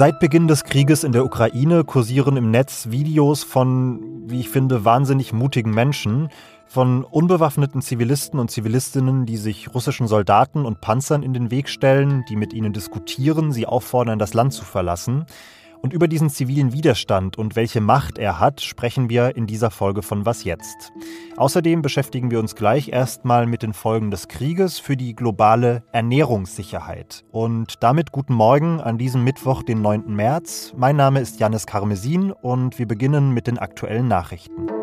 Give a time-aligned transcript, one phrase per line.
[0.00, 4.00] Seit Beginn des Krieges in der Ukraine kursieren im Netz Videos von,
[4.30, 6.30] wie ich finde, wahnsinnig mutigen Menschen,
[6.66, 12.24] von unbewaffneten Zivilisten und Zivilistinnen, die sich russischen Soldaten und Panzern in den Weg stellen,
[12.30, 15.26] die mit ihnen diskutieren, sie auffordern, das Land zu verlassen.
[15.82, 20.02] Und über diesen zivilen Widerstand und welche Macht er hat, sprechen wir in dieser Folge
[20.02, 20.92] von Was jetzt.
[21.36, 27.24] Außerdem beschäftigen wir uns gleich erstmal mit den Folgen des Krieges für die globale Ernährungssicherheit.
[27.30, 30.14] Und damit guten Morgen an diesem Mittwoch, den 9.
[30.14, 30.74] März.
[30.76, 34.79] Mein Name ist Janis Karmesin und wir beginnen mit den aktuellen Nachrichten.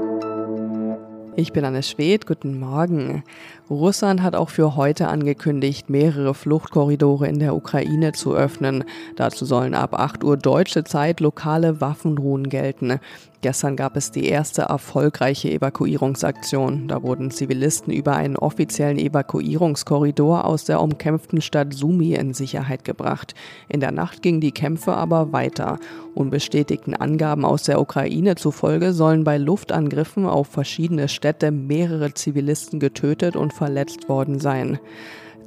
[1.39, 3.23] Ich bin Anne Schwedt, guten Morgen.
[3.69, 8.83] Russland hat auch für heute angekündigt, mehrere Fluchtkorridore in der Ukraine zu öffnen.
[9.17, 12.99] Dazu sollen ab 8 Uhr deutsche Zeit lokale Waffenruhen gelten.
[13.41, 16.87] Gestern gab es die erste erfolgreiche Evakuierungsaktion.
[16.87, 23.35] Da wurden Zivilisten über einen offiziellen Evakuierungskorridor aus der umkämpften Stadt Sumi in Sicherheit gebracht.
[23.69, 25.77] In der Nacht gingen die Kämpfe aber weiter.
[26.15, 33.35] Unbestätigten Angaben aus der Ukraine zufolge sollen bei Luftangriffen auf verschiedene Städte mehrere Zivilisten getötet
[33.35, 34.79] und verletzt worden sein.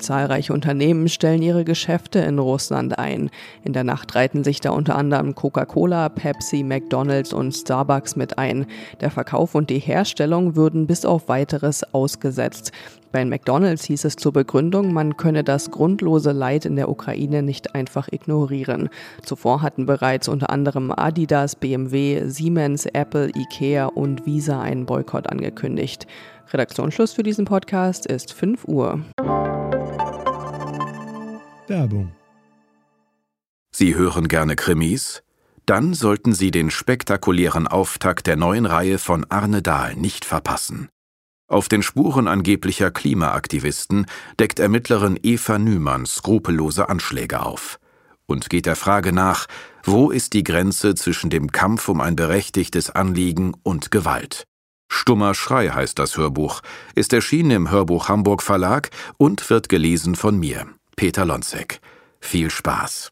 [0.01, 3.31] Zahlreiche Unternehmen stellen ihre Geschäfte in Russland ein.
[3.65, 8.67] In der Nacht reiten sich da unter anderem Coca-Cola, Pepsi, McDonald's und Starbucks mit ein.
[9.01, 12.73] Der Verkauf und die Herstellung würden bis auf weiteres ausgesetzt.
[13.13, 17.75] Bei McDonald's hieß es zur Begründung, man könne das grundlose Leid in der Ukraine nicht
[17.75, 18.89] einfach ignorieren.
[19.25, 26.07] Zuvor hatten bereits unter anderem Adidas, BMW, Siemens, Apple, Ikea und Visa einen Boykott angekündigt.
[26.53, 29.01] Redaktionsschluss für diesen Podcast ist 5 Uhr.
[31.71, 32.13] Werbung.
[33.73, 35.23] Sie hören gerne Krimis?
[35.67, 40.89] Dann sollten Sie den spektakulären Auftakt der neuen Reihe von Arne Dahl nicht verpassen.
[41.47, 44.07] Auf den Spuren angeblicher Klimaaktivisten
[44.41, 47.79] deckt Ermittlerin Eva Nümann skrupellose Anschläge auf
[48.27, 49.47] und geht der Frage nach,
[49.85, 54.45] wo ist die Grenze zwischen dem Kampf um ein berechtigtes Anliegen und Gewalt.
[54.93, 56.63] Stummer Schrei heißt das Hörbuch,
[56.97, 60.67] ist erschienen im Hörbuch Hamburg Verlag und wird gelesen von mir,
[61.01, 61.81] Peter Lonzek.
[62.21, 63.11] Viel Spaß!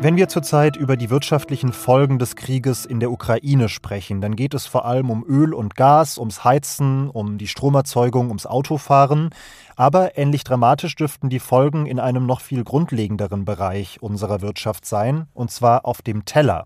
[0.00, 4.54] Wenn wir zurzeit über die wirtschaftlichen Folgen des Krieges in der Ukraine sprechen, dann geht
[4.54, 9.28] es vor allem um Öl und Gas, ums Heizen, um die Stromerzeugung, ums Autofahren.
[9.76, 15.26] Aber ähnlich dramatisch dürften die Folgen in einem noch viel grundlegenderen Bereich unserer Wirtschaft sein,
[15.34, 16.64] und zwar auf dem Teller.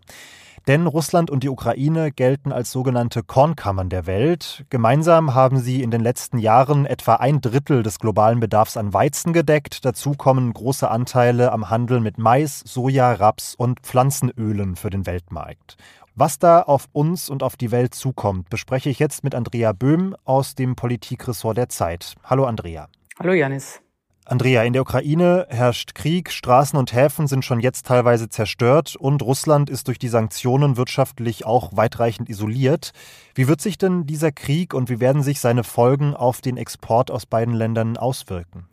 [0.66, 4.64] Denn Russland und die Ukraine gelten als sogenannte Kornkammern der Welt.
[4.70, 9.34] Gemeinsam haben sie in den letzten Jahren etwa ein Drittel des globalen Bedarfs an Weizen
[9.34, 9.84] gedeckt.
[9.84, 15.76] Dazu kommen große Anteile am Handel mit Mais, Soja, Raps und Pflanzenölen für den Weltmarkt.
[16.14, 20.16] Was da auf uns und auf die Welt zukommt, bespreche ich jetzt mit Andrea Böhm
[20.24, 22.14] aus dem Politikressort der Zeit.
[22.24, 22.88] Hallo Andrea.
[23.18, 23.83] Hallo Janis.
[24.26, 29.20] Andrea, in der Ukraine herrscht Krieg, Straßen und Häfen sind schon jetzt teilweise zerstört und
[29.20, 32.92] Russland ist durch die Sanktionen wirtschaftlich auch weitreichend isoliert.
[33.34, 37.10] Wie wird sich denn dieser Krieg und wie werden sich seine Folgen auf den Export
[37.10, 38.66] aus beiden Ländern auswirken?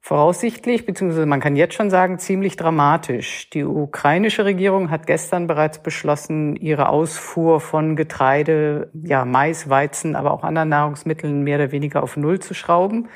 [0.00, 3.50] Voraussichtlich, beziehungsweise man kann jetzt schon sagen, ziemlich dramatisch.
[3.50, 10.30] Die ukrainische Regierung hat gestern bereits beschlossen, ihre Ausfuhr von Getreide, ja, Mais, Weizen, aber
[10.30, 13.10] auch anderen Nahrungsmitteln mehr oder weniger auf Null zu schrauben.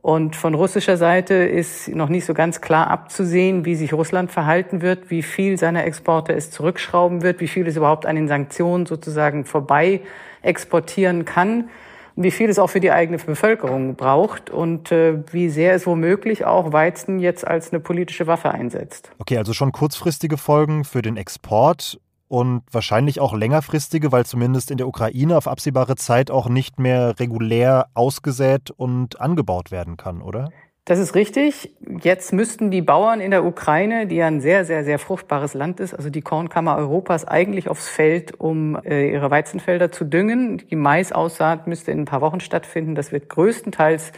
[0.00, 4.80] Und von russischer Seite ist noch nicht so ganz klar abzusehen, wie sich Russland verhalten
[4.80, 8.86] wird, wie viel seiner Exporte es zurückschrauben wird, wie viel es überhaupt an den Sanktionen
[8.86, 10.00] sozusagen vorbei
[10.42, 11.68] exportieren kann,
[12.14, 16.44] wie viel es auch für die eigene Bevölkerung braucht und äh, wie sehr es womöglich
[16.44, 19.10] auch Weizen jetzt als eine politische Waffe einsetzt.
[19.18, 24.76] Okay, also schon kurzfristige Folgen für den Export und wahrscheinlich auch längerfristige, weil zumindest in
[24.76, 30.50] der Ukraine auf absehbare Zeit auch nicht mehr regulär ausgesät und angebaut werden kann, oder?
[30.88, 31.74] Das ist richtig.
[32.02, 35.80] Jetzt müssten die Bauern in der Ukraine, die ja ein sehr, sehr, sehr fruchtbares Land
[35.80, 40.62] ist, also die Kornkammer Europas, eigentlich aufs Feld, um äh, ihre Weizenfelder zu düngen.
[40.70, 42.94] Die Maisaussaat müsste in ein paar Wochen stattfinden.
[42.94, 44.12] Das wird größtenteils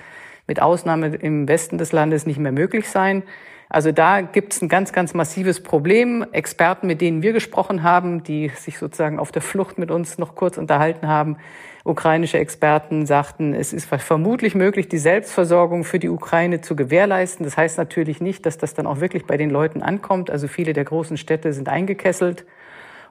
[0.46, 3.24] mit Ausnahme im Westen des Landes nicht mehr möglich sein.
[3.72, 6.26] Also da gibt es ein ganz, ganz massives Problem.
[6.32, 10.34] Experten, mit denen wir gesprochen haben, die sich sozusagen auf der Flucht mit uns noch
[10.34, 11.36] kurz unterhalten haben,
[11.84, 17.44] ukrainische Experten sagten, es ist vermutlich möglich, die Selbstversorgung für die Ukraine zu gewährleisten.
[17.44, 20.30] Das heißt natürlich nicht, dass das dann auch wirklich bei den Leuten ankommt.
[20.30, 22.44] Also viele der großen Städte sind eingekesselt.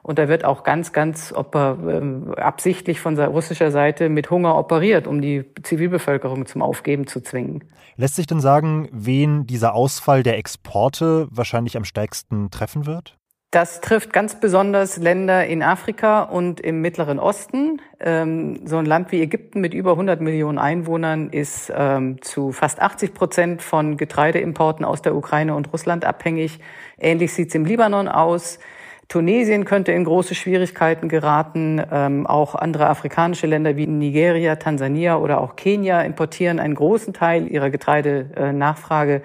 [0.02, 5.20] Und da wird auch ganz, ganz äh, absichtlich von russischer Seite mit Hunger operiert, um
[5.20, 7.64] die Zivilbevölkerung zum Aufgeben zu zwingen.
[7.96, 13.16] Lässt sich denn sagen, wen dieser Ausfall der Exporte wahrscheinlich am stärksten treffen wird?
[13.52, 17.82] Das trifft ganz besonders Länder in Afrika und im Mittleren Osten.
[17.98, 22.80] Ähm, so ein Land wie Ägypten mit über 100 Millionen Einwohnern ist ähm, zu fast
[22.80, 26.60] 80 Prozent von Getreideimporten aus der Ukraine und Russland abhängig.
[26.96, 28.60] Ähnlich sieht es im Libanon aus.
[29.10, 31.82] Tunesien könnte in große Schwierigkeiten geraten.
[31.90, 37.48] Ähm, auch andere afrikanische Länder wie Nigeria, Tansania oder auch Kenia importieren einen großen Teil
[37.48, 39.22] ihrer Getreidenachfrage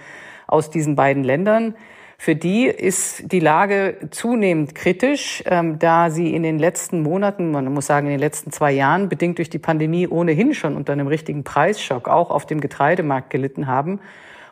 [0.48, 1.76] aus diesen beiden Ländern.
[2.18, 7.72] Für die ist die Lage zunehmend kritisch, ähm, da sie in den letzten Monaten, man
[7.72, 11.08] muss sagen in den letzten zwei Jahren, bedingt durch die Pandemie ohnehin schon unter einem
[11.08, 14.00] richtigen Preisschock auch auf dem Getreidemarkt gelitten haben.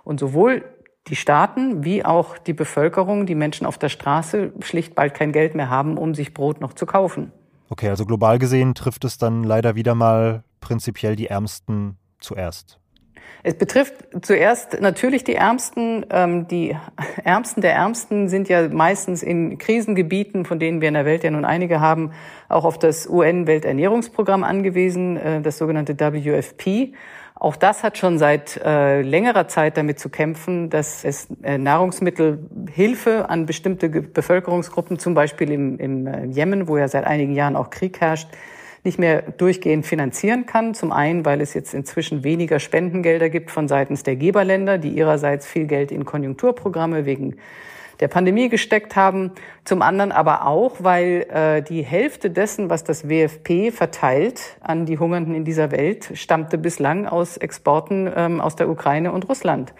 [0.03, 0.63] Und sowohl
[1.07, 5.55] die Staaten wie auch die Bevölkerung, die Menschen auf der Straße schlicht bald kein Geld
[5.55, 7.31] mehr haben, um sich Brot noch zu kaufen.
[7.69, 12.79] Okay, also global gesehen trifft es dann leider wieder mal prinzipiell die Ärmsten zuerst.
[13.45, 16.05] Es betrifft zuerst natürlich die Ärmsten.
[16.09, 16.77] Ähm, die
[17.23, 21.31] Ärmsten der Ärmsten sind ja meistens in Krisengebieten, von denen wir in der Welt ja
[21.31, 22.11] nun einige haben,
[22.47, 26.93] auch auf das UN-Welternährungsprogramm angewiesen, äh, das sogenannte WFP.
[27.43, 33.27] Auch das hat schon seit äh, längerer Zeit damit zu kämpfen, dass es äh, Nahrungsmittelhilfe
[33.27, 37.69] an bestimmte Bevölkerungsgruppen, zum Beispiel im, im äh, Jemen, wo ja seit einigen Jahren auch
[37.69, 38.29] Krieg herrscht,
[38.85, 40.73] nicht mehr durchgehend finanzieren kann.
[40.73, 45.45] Zum einen, weil es jetzt inzwischen weniger Spendengelder gibt von seitens der Geberländer, die ihrerseits
[45.45, 47.35] viel Geld in Konjunkturprogramme wegen
[47.99, 49.31] der Pandemie gesteckt haben.
[49.63, 54.99] Zum anderen aber auch, weil äh, die Hälfte dessen, was das WFP verteilt an die
[54.99, 59.73] Hungernden in dieser Welt, stammte bislang aus Exporten ähm, aus der Ukraine und Russland.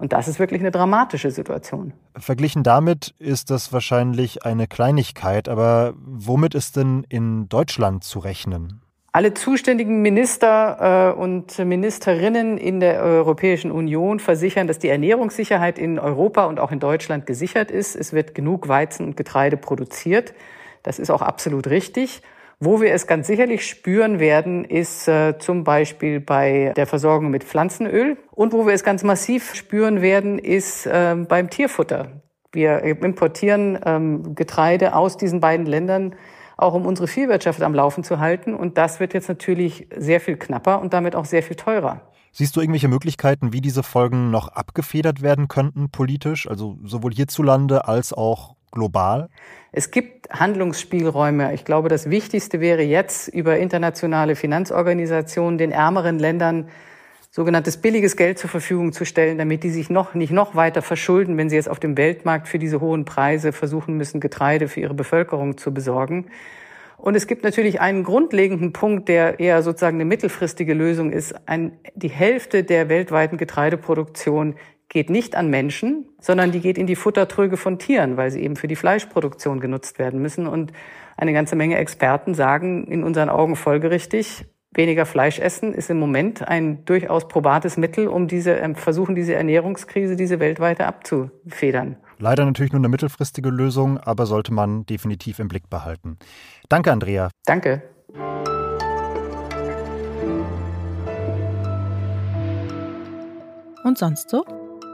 [0.00, 1.92] Und das ist wirklich eine dramatische Situation.
[2.16, 8.80] Verglichen damit ist das wahrscheinlich eine Kleinigkeit, aber womit ist denn in Deutschland zu rechnen?
[9.12, 15.98] Alle zuständigen Minister äh, und Ministerinnen in der Europäischen Union versichern, dass die Ernährungssicherheit in
[15.98, 17.96] Europa und auch in Deutschland gesichert ist.
[17.96, 20.32] Es wird genug Weizen und Getreide produziert.
[20.84, 22.22] Das ist auch absolut richtig.
[22.60, 27.42] Wo wir es ganz sicherlich spüren werden, ist äh, zum Beispiel bei der Versorgung mit
[27.42, 28.16] Pflanzenöl.
[28.30, 32.22] Und wo wir es ganz massiv spüren werden, ist äh, beim Tierfutter.
[32.52, 36.14] Wir importieren ähm, Getreide aus diesen beiden Ländern,
[36.62, 38.54] auch um unsere Viehwirtschaft am Laufen zu halten.
[38.54, 42.00] Und das wird jetzt natürlich sehr viel knapper und damit auch sehr viel teurer.
[42.32, 47.88] Siehst du irgendwelche Möglichkeiten, wie diese Folgen noch abgefedert werden könnten politisch, also sowohl hierzulande
[47.88, 49.28] als auch global?
[49.72, 51.52] Es gibt Handlungsspielräume.
[51.54, 56.68] Ich glaube, das Wichtigste wäre jetzt über internationale Finanzorganisationen den ärmeren Ländern
[57.30, 61.36] sogenanntes billiges Geld zur Verfügung zu stellen, damit die sich noch nicht noch weiter verschulden,
[61.36, 64.94] wenn sie jetzt auf dem Weltmarkt für diese hohen Preise versuchen müssen, Getreide für ihre
[64.94, 66.26] Bevölkerung zu besorgen.
[66.96, 71.34] Und es gibt natürlich einen grundlegenden Punkt, der eher sozusagen eine mittelfristige Lösung ist.
[71.48, 74.56] Ein, die Hälfte der weltweiten Getreideproduktion
[74.88, 78.56] geht nicht an Menschen, sondern die geht in die Futtertröge von Tieren, weil sie eben
[78.56, 80.46] für die Fleischproduktion genutzt werden müssen.
[80.46, 80.72] Und
[81.16, 86.46] eine ganze Menge Experten sagen in unseren Augen folgerichtig, weniger Fleisch essen ist im Moment
[86.46, 91.96] ein durchaus probates Mittel, um diese, ähm, versuchen, diese Ernährungskrise, diese weltweite abzufedern.
[92.18, 96.18] Leider natürlich nur eine mittelfristige Lösung, aber sollte man definitiv im Blick behalten.
[96.68, 97.30] Danke, Andrea.
[97.46, 97.82] Danke.
[103.82, 104.44] Und sonst so?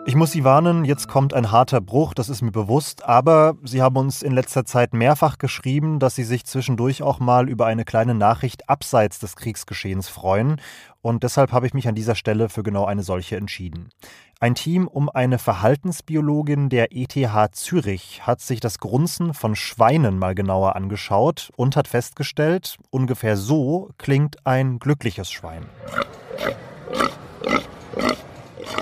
[0.08, 3.82] Ich muss Sie warnen, jetzt kommt ein harter Bruch, das ist mir bewusst, aber Sie
[3.82, 7.84] haben uns in letzter Zeit mehrfach geschrieben, dass Sie sich zwischendurch auch mal über eine
[7.84, 10.60] kleine Nachricht abseits des Kriegsgeschehens freuen,
[11.02, 13.90] und deshalb habe ich mich an dieser Stelle für genau eine solche entschieden.
[14.38, 17.16] Ein Team um eine Verhaltensbiologin der ETH
[17.52, 23.90] Zürich hat sich das Grunzen von Schweinen mal genauer angeschaut und hat festgestellt, ungefähr so
[23.98, 25.66] klingt ein glückliches Schwein.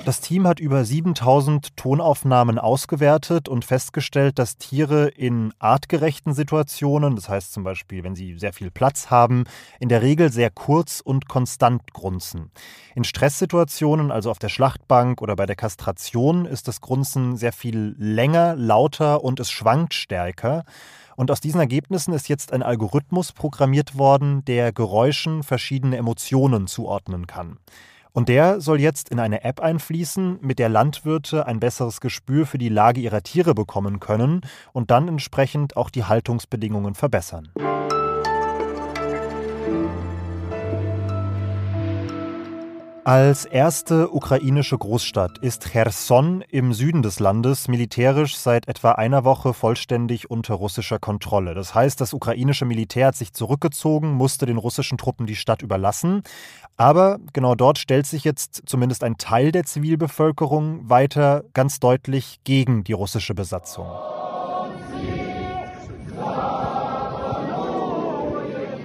[0.05, 7.31] Das Team hat über 7000 Tonaufnahmen ausgewertet und festgestellt, dass Tiere in artgerechten Situationen, das
[7.31, 9.45] heißt zum Beispiel, wenn sie sehr viel Platz haben,
[9.81, 12.51] in der Regel sehr kurz und konstant grunzen.
[12.95, 17.95] In Stresssituationen, also auf der Schlachtbank oder bei der Kastration, ist das Grunzen sehr viel
[17.97, 20.65] länger, lauter und es schwankt stärker.
[21.17, 27.27] Und aus diesen Ergebnissen ist jetzt ein Algorithmus programmiert worden, der Geräuschen verschiedene Emotionen zuordnen
[27.27, 27.57] kann.
[28.15, 32.59] Und der soll jetzt in eine App einfließen, mit der Landwirte ein besseres Gespür für
[32.59, 34.43] die Lage ihrer Tiere bekommen können
[34.73, 37.51] und dann entsprechend auch die Haltungsbedingungen verbessern.
[43.07, 49.53] Als erste ukrainische Großstadt ist Cherson im Süden des Landes militärisch seit etwa einer Woche
[49.53, 51.53] vollständig unter russischer Kontrolle.
[51.53, 56.23] Das heißt, das ukrainische Militär hat sich zurückgezogen, musste den russischen Truppen die Stadt überlassen.
[56.79, 62.85] Aber genau dort stellt sich jetzt zumindest ein Teil der Zivilbevölkerung weiter ganz deutlich gegen
[62.85, 63.87] die russische Besatzung.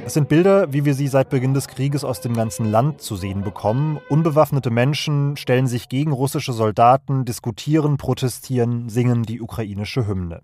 [0.09, 3.15] Es sind Bilder, wie wir sie seit Beginn des Krieges aus dem ganzen Land zu
[3.15, 3.99] sehen bekommen.
[4.09, 10.41] Unbewaffnete Menschen stellen sich gegen russische Soldaten, diskutieren, protestieren, singen die ukrainische Hymne.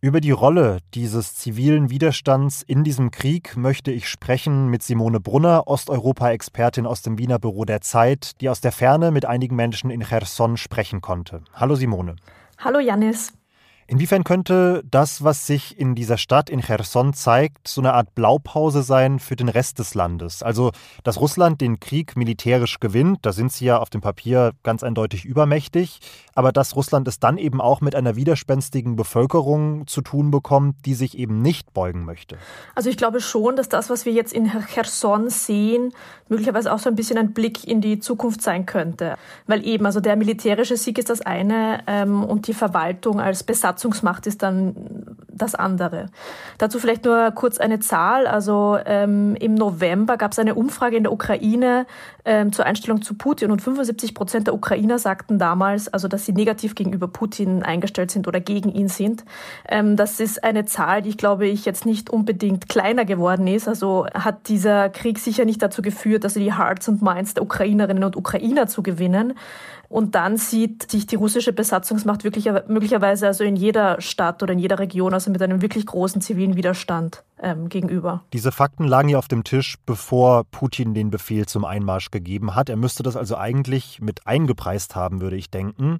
[0.00, 5.68] Über die Rolle dieses zivilen Widerstands in diesem Krieg möchte ich sprechen mit Simone Brunner,
[5.68, 10.00] Osteuropa-Expertin aus dem Wiener Büro der Zeit, die aus der Ferne mit einigen Menschen in
[10.00, 11.42] Cherson sprechen konnte.
[11.54, 12.16] Hallo Simone.
[12.58, 13.32] Hallo Janis.
[13.86, 18.82] Inwiefern könnte das, was sich in dieser Stadt in Cherson zeigt, so eine Art Blaupause
[18.82, 20.42] sein für den Rest des Landes?
[20.42, 20.70] Also,
[21.02, 25.24] dass Russland den Krieg militärisch gewinnt, da sind sie ja auf dem Papier ganz eindeutig
[25.24, 25.98] übermächtig,
[26.34, 30.94] aber dass Russland es dann eben auch mit einer widerspenstigen Bevölkerung zu tun bekommt, die
[30.94, 32.38] sich eben nicht beugen möchte.
[32.74, 35.92] Also ich glaube schon, dass das, was wir jetzt in Cherson sehen,
[36.28, 39.16] möglicherweise auch so ein bisschen ein Blick in die Zukunft sein könnte.
[39.46, 43.71] Weil eben, also der militärische Sieg ist das eine ähm, und die Verwaltung als Besatzung
[43.72, 46.06] Besatzungsmacht ist dann das andere.
[46.58, 48.26] Dazu vielleicht nur kurz eine Zahl.
[48.26, 51.86] Also ähm, im November gab es eine Umfrage in der Ukraine
[52.24, 56.32] ähm, zur Einstellung zu Putin und 75 Prozent der Ukrainer sagten damals, also dass sie
[56.32, 59.24] negativ gegenüber Putin eingestellt sind oder gegen ihn sind.
[59.68, 63.68] Ähm, das ist eine Zahl, die ich glaube ich jetzt nicht unbedingt kleiner geworden ist.
[63.68, 68.04] Also hat dieser Krieg sicher nicht dazu geführt, also die Hearts und Minds der Ukrainerinnen
[68.04, 69.34] und Ukrainer zu gewinnen.
[69.92, 74.58] Und dann sieht sich die russische Besatzungsmacht wirklich, möglicherweise also in jeder Stadt oder in
[74.58, 78.24] jeder Region also mit einem wirklich großen zivilen Widerstand ähm, gegenüber.
[78.32, 82.68] Diese Fakten lagen ja auf dem Tisch, bevor Putin den Befehl zum Einmarsch gegeben hat.
[82.68, 85.98] Er müsste das also eigentlich mit eingepreist haben, würde ich denken.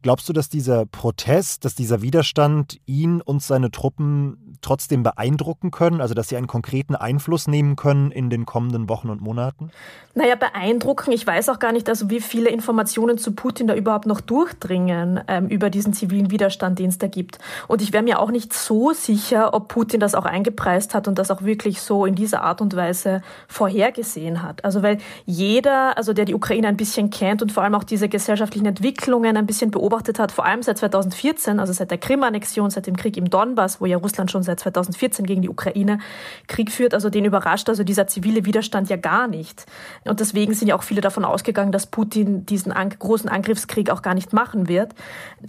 [0.00, 6.00] Glaubst du, dass dieser Protest, dass dieser Widerstand ihn und seine Truppen trotzdem beeindrucken können?
[6.00, 9.70] Also, dass sie einen konkreten Einfluss nehmen können in den kommenden Wochen und Monaten?
[10.14, 11.10] Naja, beeindrucken.
[11.10, 15.20] Ich weiß auch gar nicht, also wie viele Informationen zu Putin da überhaupt noch durchdringen
[15.26, 17.38] ähm, über diesen zivilen Widerstand, den es da gibt.
[17.66, 21.18] Und ich wäre mir auch nicht so sicher, ob Putin das auch eingepreist hat und
[21.18, 24.64] das auch wirklich so in dieser Art und Weise vorhergesehen hat.
[24.64, 28.08] Also, weil jeder, also der die Ukraine ein bisschen kennt und vor allem auch diese
[28.08, 32.70] gesellschaftlichen Entwicklungen ein bisschen beobachtet, beobachtet hat, vor allem seit 2014, also seit der Krim-Annexion,
[32.70, 35.98] seit dem Krieg im Donbass, wo ja Russland schon seit 2014 gegen die Ukraine
[36.46, 39.64] Krieg führt, also den überrascht also dieser zivile Widerstand ja gar nicht.
[40.04, 44.02] Und deswegen sind ja auch viele davon ausgegangen, dass Putin diesen an großen Angriffskrieg auch
[44.02, 44.92] gar nicht machen wird.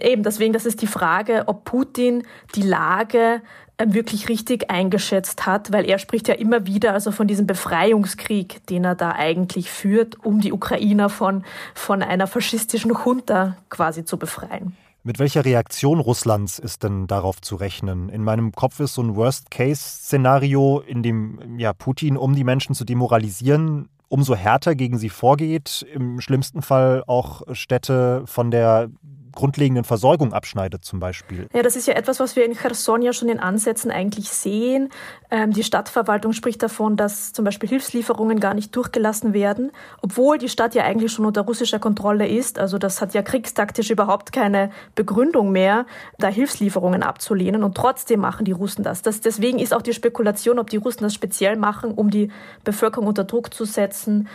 [0.00, 3.42] Eben deswegen, das ist die Frage, ob Putin die Lage
[3.86, 8.84] wirklich richtig eingeschätzt hat, weil er spricht ja immer wieder also von diesem Befreiungskrieg, den
[8.84, 11.44] er da eigentlich führt, um die Ukrainer von,
[11.74, 14.76] von einer faschistischen Junta quasi zu befreien.
[15.02, 18.10] Mit welcher Reaktion Russlands ist denn darauf zu rechnen?
[18.10, 22.84] In meinem Kopf ist so ein Worst-Case-Szenario, in dem ja, Putin, um die Menschen zu
[22.84, 28.90] demoralisieren, umso härter gegen sie vorgeht, im schlimmsten Fall auch Städte von der
[29.32, 31.46] grundlegenden Versorgung abschneidet zum Beispiel.
[31.54, 34.90] Ja, das ist ja etwas, was wir in Cherson ja schon in Ansätzen eigentlich sehen.
[35.30, 39.70] Ähm, die Stadtverwaltung spricht davon, dass zum Beispiel Hilfslieferungen gar nicht durchgelassen werden,
[40.02, 42.58] obwohl die Stadt ja eigentlich schon unter russischer Kontrolle ist.
[42.58, 45.86] Also das hat ja kriegstaktisch überhaupt keine Begründung mehr,
[46.18, 47.62] da Hilfslieferungen abzulehnen.
[47.62, 49.02] Und trotzdem machen die Russen das.
[49.02, 52.30] das deswegen ist auch die Spekulation, ob die Russen das speziell machen, um die
[52.64, 54.28] Bevölkerung unter Druck zu setzen,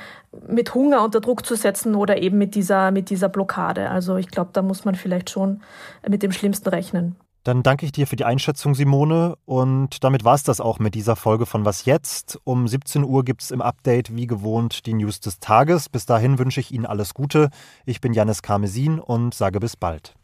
[0.47, 3.89] mit Hunger unter Druck zu setzen oder eben mit dieser, mit dieser Blockade.
[3.89, 5.61] Also ich glaube, da muss man vielleicht schon
[6.07, 7.15] mit dem Schlimmsten rechnen.
[7.45, 9.35] Dann danke ich dir für die Einschätzung, Simone.
[9.45, 12.39] Und damit war es das auch mit dieser Folge von Was jetzt?
[12.43, 15.87] Um 17 Uhr gibt es im Update wie gewohnt die News des Tages.
[15.87, 17.49] Bis dahin wünsche ich Ihnen alles Gute.
[17.85, 20.15] Ich bin Janis Karmesin und sage bis bald.